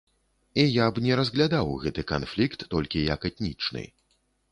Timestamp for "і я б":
0.61-1.01